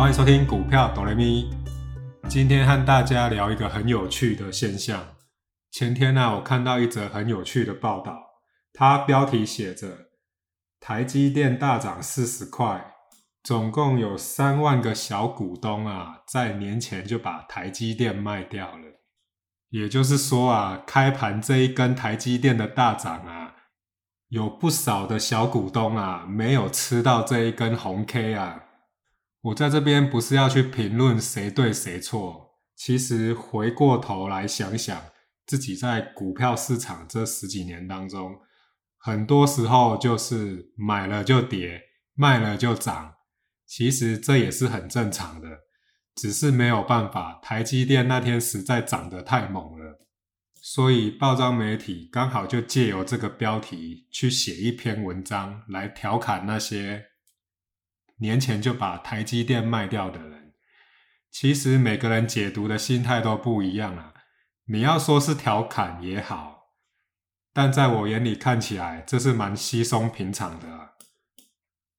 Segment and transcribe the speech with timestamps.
[0.00, 1.50] 欢迎收听股票哆来咪。
[2.26, 4.98] 今天和大家聊一个很有趣的现象。
[5.70, 8.18] 前天呢、我看到一则很有趣的报道，
[8.72, 10.08] 它标题写着
[10.80, 12.94] “台积电大涨四十块”，
[13.44, 19.02] 总共有三万个小股东啊，在年前就把台积电卖掉了。
[19.68, 23.54] 也就是说啊，开盘这一根台积电的大涨啊，
[24.28, 28.62] 有不少的小股东啊，没有吃到这一根红 K 啊。
[29.42, 35.02] 我在这边不是要去评论谁对谁错，其实回过头来想想，
[35.46, 38.36] 自己在股票市场这十几年当中，
[38.98, 41.80] 很多时候就是买了就跌，
[42.14, 43.14] 卖了就涨，
[43.66, 45.48] 其实这也是很正常的，
[46.14, 50.06] 只是没有办法，台积电那天实在涨得太猛了，
[50.60, 57.06] 所以报章媒体刚好就借由这个标题去写一篇文章来调侃那些。
[58.20, 60.52] 年前就把台积电卖掉的人，
[61.30, 64.14] 其实每个人解读的心态都不一样啊。
[64.66, 66.74] 你要说是调侃也好，
[67.52, 70.90] 但在我眼里看起来，这是蛮稀松平常的。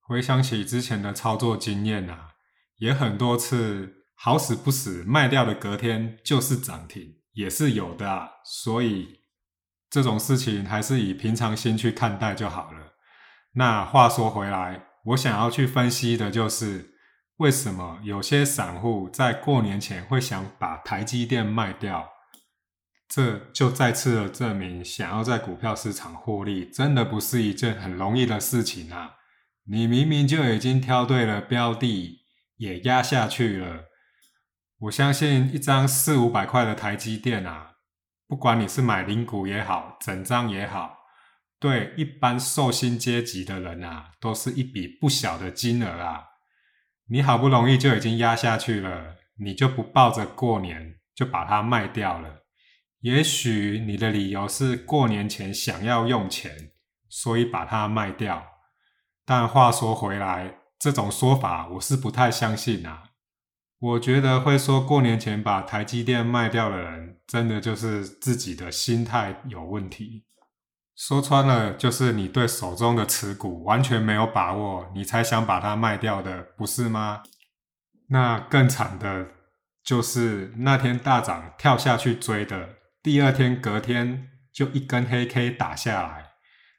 [0.00, 2.34] 回想起之前的操作经验啊，
[2.76, 8.28] 也很多次好死不死卖掉的隔天就是涨停，也是有的啊。
[8.44, 9.20] 所以
[9.90, 12.94] 这种事情还是以平常心去看待就好了。
[13.54, 14.93] 那话说回来。
[15.04, 16.94] 我想要去分析的就是，
[17.36, 22.10] 为什么有些散户在过年前会想把台积电卖掉？
[23.06, 29.16] 这就再次的证明，想要在股票市场获利，真的不是一件很容易的事情啊！
[29.66, 32.20] 你明明就已经挑对了标的，
[32.56, 33.84] 也压下去了。
[34.78, 37.72] 我相信一张四五百块的台积电啊，
[38.26, 41.03] 不管你是买零股也好，整张也好。
[41.64, 46.22] 对一般寿星阶级的人啊，都是一笔不小的金额啊。
[47.08, 52.44] 你好不容易就已经压下去了，你就不抱着过年就把它卖掉了。
[53.00, 56.72] 也许你的理由是过年前想要用钱，
[57.08, 58.44] 所以把它卖掉。
[59.24, 63.04] 但话说回来，这种说法我是不太相信啊。
[63.78, 70.26] 我觉得会说过年前把台积电卖掉的人，真的就是自己的心态有问题。
[70.96, 77.22] 说穿了，就是你对手中的持股完全没有把握，你才想把它卖掉的，不是吗？
[78.08, 79.26] 那更惨的
[79.82, 86.34] 就是那天大涨跳下去追的，第二天隔天就一根黑 K 打下来。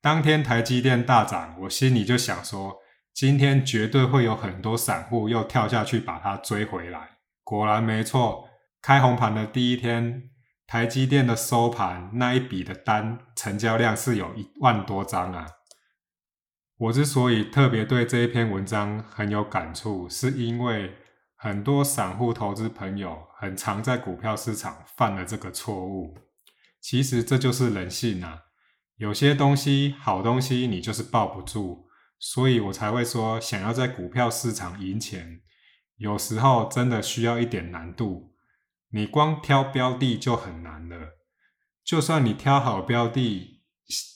[0.00, 2.76] 当天台积电大涨，我心里就想说，
[3.12, 7.16] 今天绝对会有很多散户又跳下去把它追回来。
[7.42, 8.48] 果然没错，
[8.80, 10.30] 开红盘的第一天。
[10.66, 15.46] 台积电的收盘那一笔的单成交量是有一万多张啊！
[16.76, 20.92] 我之所以特别对这一篇文章很有感触，是因为
[21.36, 26.18] 很多散户投资朋友很常在股票市场犯了这个错误。
[26.80, 28.42] 其实这就是人性啊！
[28.96, 31.86] 有些东西好东西你就是抱不住，
[32.18, 35.40] 所以我才会说，想要在股票市场赢钱，
[35.96, 38.35] 有时候真的需要一点难度。
[38.90, 41.18] 你光挑标的就很难了，
[41.84, 43.62] 就算你挑好标的，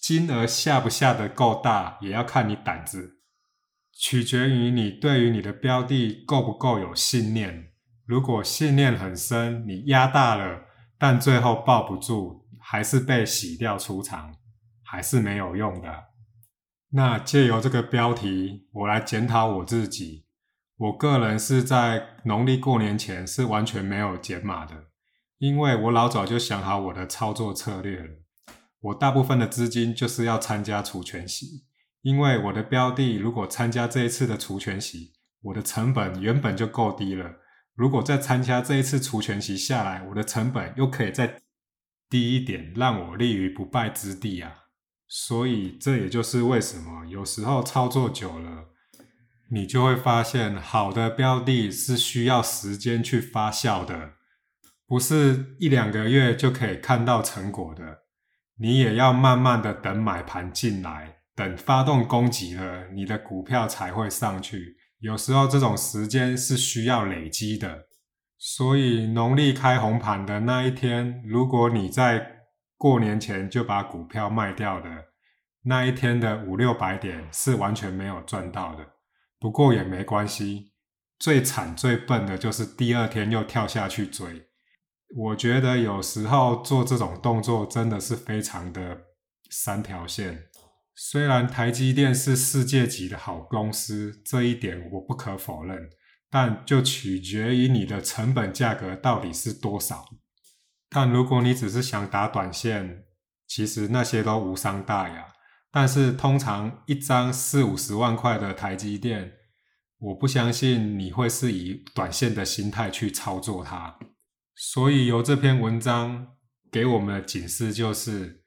[0.00, 3.20] 金额下不下得够大，也要看你胆子，
[3.92, 7.72] 取决于你对于你的标的够不够有信念。
[8.06, 10.62] 如果信念很深，你压大了，
[10.98, 14.34] 但最后抱不住，还是被洗掉出场，
[14.82, 16.04] 还是没有用的。
[16.92, 20.26] 那借由这个标题，我来检讨我自己。
[20.80, 24.86] 我个人是在农历过年前是完全没有减码的，
[25.36, 28.08] 因为我老早就想好我的操作策略了。
[28.80, 31.66] 我大部分的资金就是要参加除权息，
[32.00, 37.30] 因为我的标的如果参加这一次的除权息，我的成本原本就够低了。
[37.74, 41.42] 如果再参加这一次除权息下来，我的成本又可以再
[42.08, 44.50] 低一点，让我立于不败之地啊！
[45.06, 48.68] 所以这也就是为什么有时候操作久了。
[49.52, 54.12] 你就会发现，好的标的是需要时间去发酵的，
[54.86, 57.98] 不是一两个月就可以看到成果的。
[58.58, 64.76] 你也要慢慢的等买盘进来，等发动攻击了，你的股票才会上去。
[65.00, 67.86] 有时候这种时间是需要累积的。
[68.38, 72.44] 所以农历开红盘的那一天，如果你在
[72.76, 74.88] 过年前就把股票卖掉的，
[75.64, 78.86] 那一天的五六百点是完全没有赚到的。
[79.40, 80.72] 不过也没关系，
[81.18, 84.48] 最惨最笨的就是第二天又跳下去追。
[85.16, 89.06] 我觉得有时候做这种动作真的是非常的
[89.50, 90.44] 三条线。
[90.94, 95.88] 虽然台积电是世界级的好公司，这一点我不可否认，
[96.28, 100.04] 但就取决于你的成本价格到底是多少。
[100.90, 103.04] 但如果你只是想打短线，
[103.46, 105.32] 其实那些都无伤大雅。
[105.72, 109.34] 但是通常一张四五十万块的台积电，
[109.98, 113.98] 我不相信你会是以短线的心态去操作它。
[114.54, 116.36] 所以由这篇文章
[116.72, 118.42] 给我们的警示就是，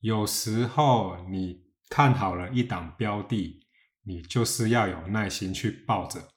[0.00, 3.62] 有时候你看好了一档标的，
[4.04, 6.28] 你就是要有耐心去抱着，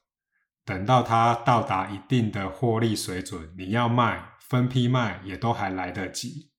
[0.64, 6.50] 等到它到达一定的获利水准，你要卖分批卖也都还来得及。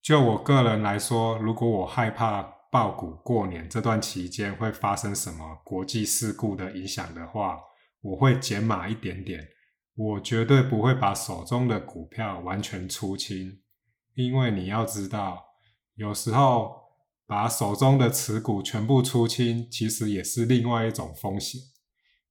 [0.00, 7.60] 就我个人来说，如果我害怕，爆股过年这段期间会发生什么国际事故的影响的话，
[8.00, 9.46] 我会减码一点点。
[9.94, 13.60] 我绝对不会把手中的股票完全出清，
[14.14, 15.44] 因为你要知道，
[15.96, 16.74] 有时候
[17.26, 21.60] 把手中的持股全部出清，其实也是另外一种风险。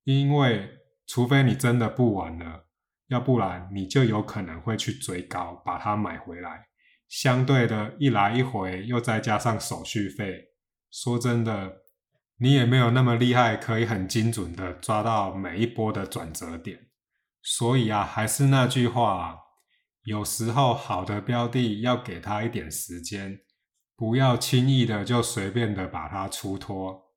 [0.05, 0.67] 因为
[1.05, 2.65] 除非你真的不玩了，
[3.09, 6.70] 要不然你就有可能会去追高把它买回来。
[7.11, 10.45] 相对的，一来一回，又再加上手续费，
[10.89, 11.81] 说真的，
[12.37, 16.87] 你也没有那么厉害，可以很精准的抓到每一波的转折点。
[17.43, 19.37] 所以啊，还是那句话，
[20.03, 23.41] 有时候好的标的要给他一点时间，
[23.97, 27.11] 不要轻易的就随便的把它出脱。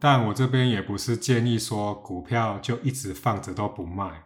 [0.00, 4.24] 但我这边也不是建议说股票就一直放着都不卖。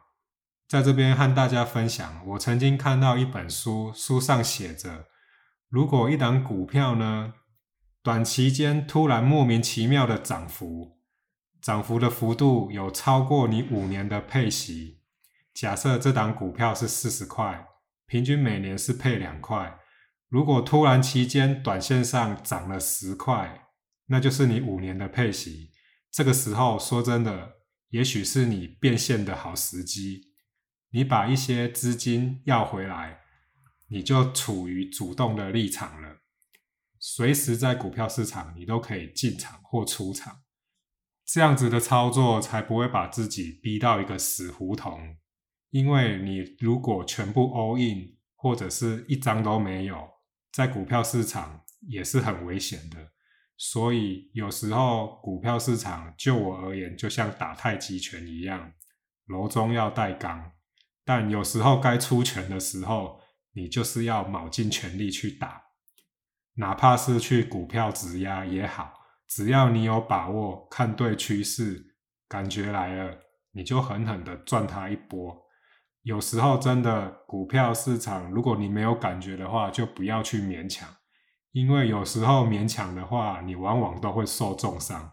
[0.69, 5.07] 在这边和大家分享，我曾经看到一本书，书上写着：
[5.71, 7.33] 如果一档股票呢，
[8.03, 10.99] 短期间突然莫名其妙的涨幅，
[11.63, 15.01] 涨幅的幅度有超过你五年的配息，
[15.55, 17.67] 假设这档股票是四十块，
[18.07, 19.79] 平均每年是配两块，
[20.29, 23.69] 如果突然期间短线上涨了十块，
[24.09, 25.71] 那就是你五年的配息。
[26.13, 27.53] 这个时候说真的，
[27.89, 30.28] 也许是你变现的好时机。
[30.91, 33.21] 你把一些资金要回来，
[33.89, 36.23] 你就处于主动的立场了。
[36.99, 40.43] 随时在股票市场，你都可以进场或出场，
[41.25, 45.17] 这样子的操作才不会把自己逼到一个死胡同。
[45.71, 50.09] 因为你如果全部 all in，或者是一张都没有，
[50.51, 53.13] 在股票市场也是很危险的。
[53.59, 58.73] 所以有时候股票市场，就我而言，就像打太极拳一样，
[59.27, 60.53] 柔中要带刚。
[61.09, 63.19] 但有时候该出拳的时候，
[63.55, 65.63] 你就是要卯尽全力去打，
[66.57, 68.93] 哪怕是去股票质押也好，
[69.27, 71.97] 只要你有把握，看对趋势，
[72.29, 73.21] 感觉来了，
[73.53, 75.35] 你就狠狠的赚它一波。
[76.03, 80.87] 有时候真的股票市场，如果你没有感觉的话，就不要去勉强，
[81.53, 85.13] 因为有时候勉强的话，你往往都会受重伤。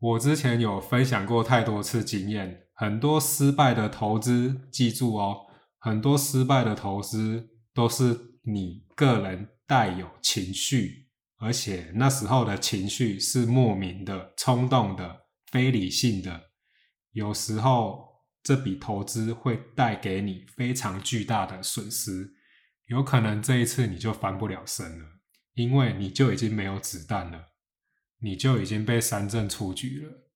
[0.00, 2.58] 我之前有分享过太多次经验。
[2.82, 5.46] 很多失败的投资，记住哦，
[5.78, 11.06] 很多失败的投资都是你个人带有情绪，
[11.36, 16.50] 而且那时候的情绪是莫名的、冲动的、非理性的。
[17.12, 18.04] 有时候
[18.42, 22.32] 这笔投资会带给你非常巨大的损失，
[22.88, 25.06] 有可能这一次你就翻不了身了，
[25.54, 27.52] 因为你就已经没有子弹了，
[28.18, 30.31] 你就已经被三振出局了。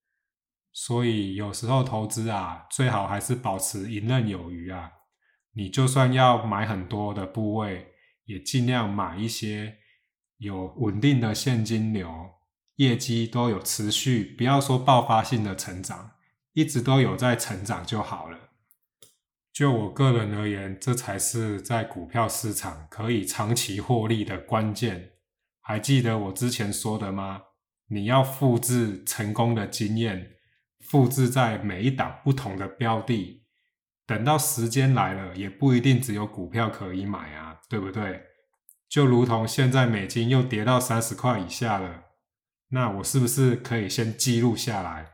[0.79, 4.91] 所以有时候投资啊，最好还是保持游刃有余啊。
[5.55, 7.87] 你就算要买很多的部位，
[8.25, 9.77] 也尽量买一些
[10.37, 12.07] 有稳定的现金流，
[12.75, 16.11] 业绩都有持续，不要说爆发性的成长，
[16.53, 18.37] 一直都有在成长就好了。
[19.51, 25.13] 就我个人而言，这才是在股票市场可以长期获利的关键。
[25.59, 27.41] 还记得我之前说的吗？
[27.87, 30.36] 你要复制成功的经验。
[30.87, 33.43] 复制在每一档不同的标的，
[34.05, 38.21] 等到时间来了，也不一定只有股票可以买啊，对不对？
[38.89, 42.03] 就如同现在美金又跌到三十块以下了，
[42.69, 45.07] 那我是不是可以先记录下来？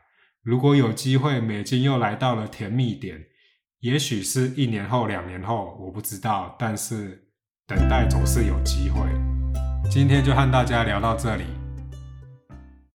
[0.44, 3.20] 如果有机会美金又来到了甜蜜点，
[3.80, 7.30] 也许是一年后、两年后，我不知道，但是
[7.65, 9.00] 等待总是有机会。
[9.89, 11.62] 今天就和大家聊到这里。